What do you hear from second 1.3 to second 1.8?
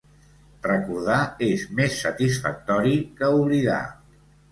és